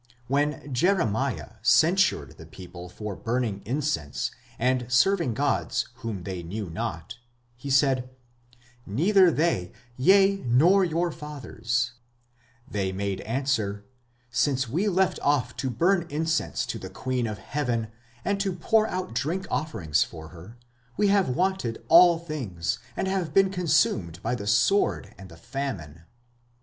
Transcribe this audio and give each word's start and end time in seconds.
When 0.27 0.73
Jeremiah 0.73 1.57
censured 1.61 2.37
the 2.37 2.47
people 2.47 2.89
for 2.89 3.15
burning 3.15 3.61
incense 3.65 4.31
and 4.57 4.91
serving 4.91 5.35
gods 5.35 5.89
"whom 5.97 6.23
they 6.23 6.41
knew 6.41 6.71
not", 6.71 7.19
he 7.55 7.69
said, 7.69 8.09
"neither 8.87 9.29
they, 9.29 9.71
ye, 9.97 10.37
nor 10.43 10.83
your 10.83 11.11
fathers", 11.11 11.91
they 12.67 12.91
made 12.91 13.21
answer: 13.21 13.85
"Since 14.31 14.67
we 14.67 14.87
left 14.87 15.19
off 15.21 15.55
to 15.57 15.69
burn 15.69 16.07
incense 16.09 16.65
to 16.65 16.79
the 16.79 16.89
queen 16.89 17.27
of 17.27 17.37
heaven, 17.37 17.89
and 18.25 18.39
to 18.41 18.53
pour 18.53 18.87
out 18.87 19.13
drink 19.13 19.45
offerings 19.51 20.03
unto 20.05 20.29
her, 20.29 20.57
we 20.97 21.09
have 21.09 21.29
wanted 21.29 21.85
all 21.89 22.17
things, 22.17 22.79
and 22.97 23.07
have 23.07 23.35
been 23.35 23.51
consumed 23.51 24.19
by 24.23 24.33
the 24.33 24.47
sword 24.47 25.13
and 25.19 25.29
the 25.29 25.37
famine". 25.37 26.05